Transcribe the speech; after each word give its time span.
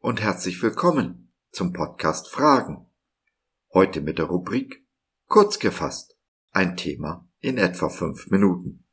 und 0.00 0.20
herzlich 0.20 0.60
willkommen 0.64 1.32
zum 1.52 1.72
Podcast 1.72 2.26
Fragen. 2.28 2.90
Heute 3.72 4.00
mit 4.00 4.18
der 4.18 4.24
Rubrik 4.24 4.84
Kurz 5.26 5.60
gefasst, 5.60 6.18
ein 6.50 6.76
Thema 6.76 7.30
in 7.38 7.56
etwa 7.56 7.88
fünf 7.88 8.32
Minuten. 8.32 8.84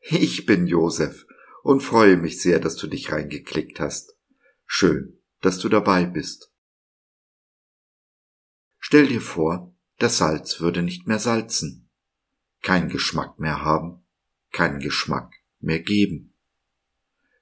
Ich 0.00 0.46
bin 0.46 0.66
Josef 0.66 1.26
und 1.62 1.80
freue 1.80 2.16
mich 2.16 2.42
sehr, 2.42 2.58
dass 2.58 2.74
du 2.74 2.88
dich 2.88 3.12
reingeklickt 3.12 3.78
hast. 3.78 4.16
Schön, 4.66 5.20
dass 5.42 5.60
du 5.60 5.68
dabei 5.68 6.06
bist. 6.06 6.52
Stell 8.80 9.06
dir 9.06 9.20
vor, 9.20 9.72
das 9.98 10.18
Salz 10.18 10.58
würde 10.58 10.82
nicht 10.82 11.06
mehr 11.06 11.20
salzen, 11.20 11.88
kein 12.62 12.88
Geschmack 12.88 13.38
mehr 13.38 13.64
haben, 13.64 14.04
keinen 14.50 14.80
Geschmack 14.80 15.32
mehr 15.60 15.78
geben. 15.78 16.34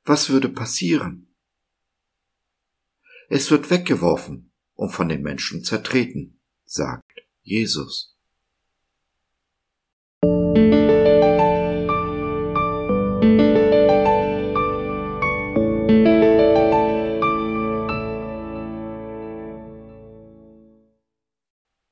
Was 0.05 0.29
würde 0.29 0.51
passieren? 0.51 1.30
Es 3.33 3.49
wird 3.53 3.71
weggeworfen 3.71 4.51
und 4.75 4.91
von 4.91 5.09
den 5.09 5.23
Menschen 5.23 5.63
zertreten, 5.63 6.41
sagt 6.65 7.21
Jesus. 7.43 8.17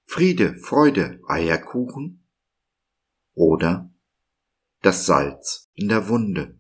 Friede, 0.07 0.57
Freude, 0.57 1.21
Eierkuchen 1.29 2.27
oder 3.35 3.89
das 4.83 5.07
Salz 5.07 5.71
in 5.75 5.87
der 5.87 6.09
Wunde. 6.09 6.58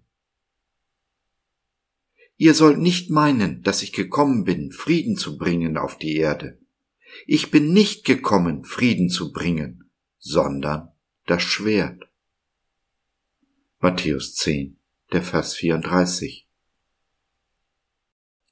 Ihr 2.40 2.54
sollt 2.54 2.78
nicht 2.78 3.10
meinen, 3.10 3.64
dass 3.64 3.82
ich 3.82 3.92
gekommen 3.92 4.44
bin, 4.44 4.70
Frieden 4.70 5.16
zu 5.16 5.36
bringen 5.36 5.76
auf 5.76 5.98
die 5.98 6.16
Erde. 6.16 6.56
Ich 7.26 7.50
bin 7.50 7.72
nicht 7.72 8.04
gekommen, 8.04 8.64
Frieden 8.64 9.10
zu 9.10 9.32
bringen, 9.32 9.90
sondern 10.18 10.92
das 11.26 11.42
Schwert. 11.42 12.08
Matthäus 13.80 14.36
10, 14.36 14.78
der 15.12 15.22
Vers 15.22 15.54
34. 15.54 16.46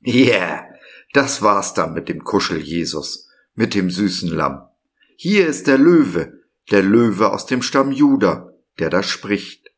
Yeah, 0.05 0.67
das 1.12 1.41
war's 1.43 1.73
dann 1.73 1.95
mit 1.95 2.09
dem 2.09 2.25
Kuschel 2.25 2.61
Jesus, 2.61 3.28
mit 3.55 3.75
dem 3.75 3.89
süßen 3.89 4.31
Lamm. 4.31 4.69
Hier 5.15 5.47
ist 5.47 5.69
der 5.69 5.78
Löwe, 5.78 6.43
der 6.73 6.83
Löwe 6.83 7.33
aus 7.33 7.47
dem 7.47 7.62
Stamm 7.62 7.93
Juda, 7.93 8.53
der 8.81 8.91
da 8.91 9.05
spricht. 9.05 9.71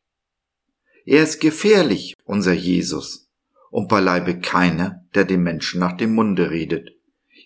Er 1.05 1.21
ist 1.23 1.39
gefährlich, 1.39 2.15
unser 2.23 2.53
Jesus 2.53 3.28
und 3.69 3.87
beileibe 3.87 4.39
keiner, 4.39 5.05
der 5.15 5.25
den 5.25 5.43
Menschen 5.43 5.79
nach 5.79 5.95
dem 5.97 6.13
Munde 6.13 6.49
redet, 6.49 6.89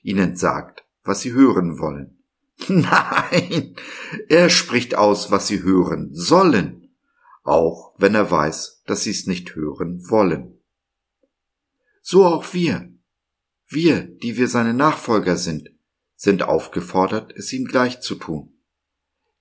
ihnen 0.02 0.36
sagt, 0.36 0.86
was 1.04 1.22
sie 1.22 1.34
hören 1.34 1.80
wollen. 1.80 2.24
Nein, 2.68 3.76
er 4.30 4.50
spricht 4.50 4.96
aus, 4.96 5.32
was 5.32 5.48
sie 5.48 5.64
hören 5.64 6.10
sollen, 6.14 6.96
auch 7.44 7.94
wenn 7.98 8.16
er 8.16 8.30
weiß, 8.30 8.84
dass 8.86 9.04
sie 9.04 9.12
es 9.12 9.28
nicht 9.28 9.56
hören 9.56 10.10
wollen. 10.10 10.60
So 12.02 12.26
auch 12.26 12.54
wir. 12.54 12.90
Wir, 13.68 14.02
die 14.02 14.38
wir 14.38 14.48
seine 14.48 14.74
Nachfolger 14.74 15.36
sind, 15.36 15.70
sind 16.16 16.44
aufgefordert, 16.44 17.34
es 17.36 17.52
ihm 17.54 17.66
gleich 17.66 18.02
zu 18.02 18.16
tun. 18.16 18.54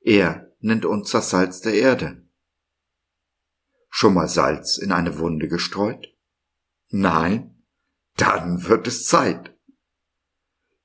Er 0.01 0.53
nennt 0.61 0.85
uns 0.85 1.11
das 1.11 1.31
Salz 1.31 1.61
der 1.61 1.75
Erde. 1.75 2.27
Schon 3.91 4.15
mal 4.15 4.29
Salz 4.29 4.79
in 4.79 4.91
eine 4.91 5.19
Wunde 5.19 5.49
gestreut? 5.49 6.12
Nein, 6.95 7.55
dann 8.19 8.69
wird 8.69 8.87
es 8.87 9.07
Zeit. 9.07 9.57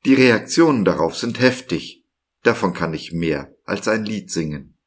Die 0.06 0.14
Reaktionen 0.14 0.86
darauf 0.86 1.18
sind 1.18 1.42
heftig, 1.42 2.06
davon 2.44 2.74
kann 2.74 2.94
ich 2.94 3.12
mehr 3.12 3.54
als 3.66 3.90
ein 3.90 4.06
Lied 4.06 4.32
singen. 4.32 4.78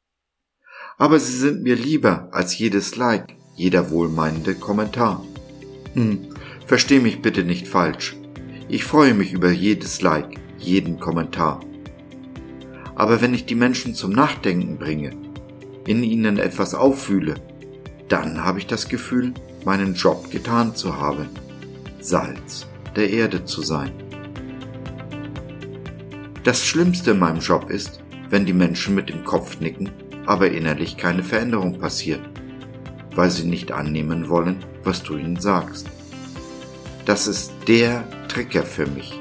Aber 0.97 1.19
sie 1.19 1.37
sind 1.37 1.61
mir 1.61 1.75
lieber 1.75 2.29
als 2.31 2.57
jedes 2.57 2.95
Like, 2.95 3.35
jeder 3.55 3.91
wohlmeinende 3.91 4.55
Kommentar. 4.55 5.23
Hm, 5.93 6.29
versteh 6.65 6.99
mich 6.99 7.21
bitte 7.21 7.43
nicht 7.43 7.67
falsch. 7.67 8.15
Ich 8.67 8.83
freue 8.83 9.13
mich 9.13 9.31
über 9.31 9.51
jedes 9.51 10.01
Like, 10.01 10.39
jeden 10.57 10.99
Kommentar. 10.99 11.59
Aber 12.95 13.21
wenn 13.21 13.35
ich 13.35 13.45
die 13.45 13.53
Menschen 13.53 13.93
zum 13.93 14.11
Nachdenken 14.11 14.79
bringe, 14.79 15.15
in 15.85 16.03
ihnen 16.03 16.39
etwas 16.39 16.73
auffühle, 16.73 17.35
dann 18.09 18.43
habe 18.43 18.57
ich 18.57 18.65
das 18.65 18.89
Gefühl, 18.89 19.35
meinen 19.65 19.93
Job 19.93 20.31
getan 20.31 20.75
zu 20.75 20.97
haben, 20.97 21.29
Salz 21.99 22.67
der 22.95 23.09
Erde 23.09 23.45
zu 23.45 23.61
sein. 23.61 23.91
Das 26.43 26.65
Schlimmste 26.65 27.11
in 27.11 27.19
meinem 27.19 27.39
Job 27.39 27.69
ist, 27.69 28.01
wenn 28.29 28.45
die 28.45 28.53
Menschen 28.53 28.95
mit 28.95 29.09
dem 29.09 29.23
Kopf 29.23 29.59
nicken, 29.59 29.91
aber 30.25 30.51
innerlich 30.51 30.97
keine 30.97 31.23
Veränderung 31.23 31.79
passiert, 31.79 32.21
weil 33.15 33.29
sie 33.29 33.47
nicht 33.47 33.71
annehmen 33.71 34.29
wollen, 34.29 34.57
was 34.83 35.03
du 35.03 35.17
ihnen 35.17 35.39
sagst. 35.39 35.87
Das 37.05 37.27
ist 37.27 37.53
der 37.67 38.03
Trigger 38.27 38.63
für 38.63 38.87
mich. 38.87 39.19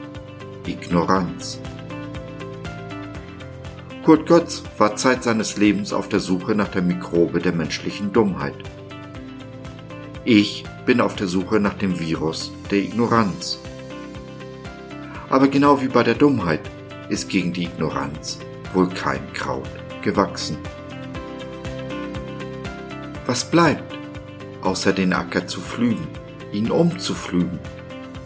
Ignoranz. 0.67 1.61
Kurt 4.05 4.27
Götz 4.27 4.62
war 4.79 4.97
Zeit 4.97 5.25
seines 5.25 5.56
Lebens 5.56 5.93
auf 5.93 6.09
der 6.09 6.21
Suche 6.21 6.55
nach 6.55 6.69
der 6.69 6.83
Mikrobe 6.83 7.41
der 7.41 7.53
menschlichen 7.53 8.12
Dummheit. 8.12 8.55
Ich 10.25 10.64
bin 10.84 11.00
auf 11.00 11.16
der 11.16 11.28
Suche 11.28 11.60
nach 11.60 11.75
dem 11.75 11.98
Virus 11.98 12.53
der 12.70 12.81
Ignoranz. 12.81 13.58
Aber 15.31 15.48
genau 15.48 15.81
wie 15.81 15.88
bei 15.88 16.03
der 16.03 16.14
Dummheit 16.14 16.60
ist 17.08 17.31
gegen 17.31 17.53
die 17.54 17.64
Ignoranz 17.64 18.38
wohl 18.75 18.88
kein 18.91 19.32
Kraut 19.32 19.69
gewachsen. 20.03 20.58
Was 23.25 23.50
bleibt, 23.50 23.97
außer 24.62 24.92
den 24.92 25.12
Acker 25.12 25.47
zu 25.47 25.60
pflügen, 25.60 26.06
ihn 26.52 26.70
umzupflügen, 26.70 27.58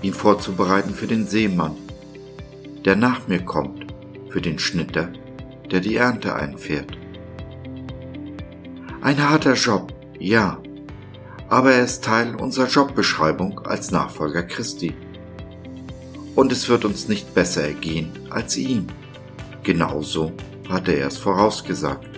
ihn 0.03 0.15
vorzubereiten 0.15 0.95
für 0.95 1.07
den 1.07 1.27
Seemann, 1.27 1.77
der 2.85 2.97
nach 2.97 3.29
mir 3.29 3.41
kommt, 3.45 3.87
für 4.31 4.41
den 4.41 4.59
Schnitter, 4.59 5.11
der 5.71 5.81
die 5.81 5.97
Ernte 5.97 6.35
einfährt. 6.35 6.99
Ein 9.01 9.29
harter 9.29 9.55
Job, 9.55 9.93
ja, 10.19 10.59
aber 11.49 11.73
er 11.73 11.85
ist 11.85 12.05
Teil 12.05 12.35
unserer 12.35 12.69
Jobbeschreibung 12.69 13.61
als 13.61 13.91
Nachfolger 13.91 14.43
Christi. 14.43 14.95
Und 16.35 16.53
es 16.53 16.69
wird 16.69 16.85
uns 16.85 17.09
nicht 17.09 17.35
besser 17.35 17.63
ergehen 17.63 18.11
als 18.31 18.57
ihm. 18.57 18.87
Genauso 19.63 20.33
hatte 20.69 20.93
er 20.93 21.09
es 21.09 21.19
vorausgesagt. 21.19 22.09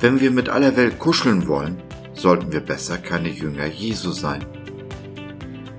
Wenn 0.00 0.20
wir 0.20 0.30
mit 0.30 0.48
aller 0.48 0.76
Welt 0.76 0.98
kuscheln 0.98 1.48
wollen, 1.48 1.82
sollten 2.14 2.52
wir 2.52 2.60
besser 2.60 2.98
keine 2.98 3.30
Jünger 3.30 3.66
Jesu 3.66 4.12
sein. 4.12 4.44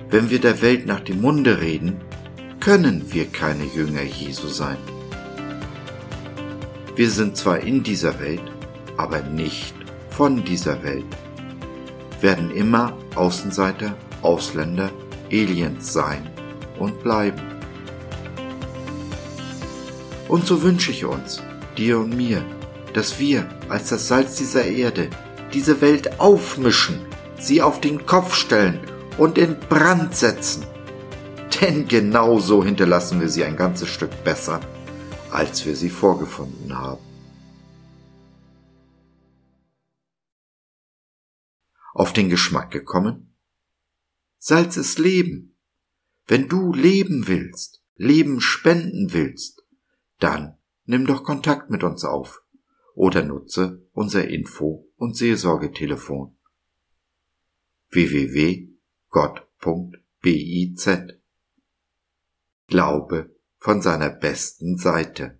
Wenn 0.09 0.29
wir 0.29 0.39
der 0.39 0.61
Welt 0.61 0.85
nach 0.85 1.01
dem 1.01 1.21
Munde 1.21 1.61
reden, 1.61 2.01
können 2.59 3.05
wir 3.13 3.27
keine 3.27 3.65
Jünger 3.65 4.03
Jesu 4.03 4.47
sein. 4.47 4.77
Wir 6.95 7.09
sind 7.11 7.37
zwar 7.37 7.59
in 7.59 7.83
dieser 7.83 8.19
Welt, 8.19 8.41
aber 8.97 9.21
nicht 9.21 9.75
von 10.09 10.43
dieser 10.43 10.83
Welt 10.83 11.05
werden 12.21 12.51
immer 12.51 12.93
Außenseiter, 13.15 13.95
Ausländer, 14.21 14.89
Aliens 15.31 15.93
sein 15.93 16.29
und 16.79 17.01
bleiben. 17.03 17.41
Und 20.27 20.45
so 20.45 20.61
wünsche 20.61 20.91
ich 20.91 21.05
uns, 21.05 21.41
dir 21.77 21.99
und 21.99 22.15
mir, 22.15 22.43
dass 22.93 23.19
wir 23.19 23.47
als 23.69 23.89
das 23.89 24.07
Salz 24.07 24.35
dieser 24.35 24.65
Erde 24.65 25.09
diese 25.53 25.79
Welt 25.81 26.19
aufmischen, 26.19 26.99
sie 27.39 27.61
auf 27.61 27.79
den 27.79 28.05
Kopf 28.05 28.35
stellen 28.35 28.79
und 29.17 29.37
in 29.37 29.57
Brand 29.69 30.15
setzen. 30.15 30.65
Denn 31.61 31.87
genau 31.87 32.39
so 32.39 32.63
hinterlassen 32.63 33.21
wir 33.21 33.29
sie 33.29 33.43
ein 33.43 33.55
ganzes 33.55 33.89
Stück 33.89 34.23
besser, 34.23 34.59
als 35.31 35.65
wir 35.65 35.75
sie 35.75 35.89
vorgefunden 35.89 36.77
haben. 36.77 37.06
Auf 41.97 42.13
den 42.13 42.29
Geschmack 42.29 42.69
gekommen? 42.71 43.33
Salz 44.37 44.77
ist 44.77 44.99
Leben. 44.99 45.57
Wenn 46.27 46.47
du 46.47 46.71
leben 46.71 47.27
willst, 47.27 47.81
Leben 47.95 48.39
spenden 48.39 49.13
willst, 49.13 49.65
dann 50.19 50.59
nimm 50.85 51.07
doch 51.07 51.23
Kontakt 51.23 51.71
mit 51.71 51.83
uns 51.83 52.03
auf 52.05 52.43
oder 52.93 53.23
nutze 53.23 53.83
unser 53.93 54.27
Info- 54.27 54.87
und 54.97 55.17
Seelsorgetelefon 55.17 56.37
www.gott.biz 57.89 58.69
Glaube 62.67 63.35
von 63.57 63.81
seiner 63.81 64.09
besten 64.09 64.77
Seite. 64.77 65.39